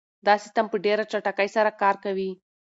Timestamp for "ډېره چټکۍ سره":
0.85-1.71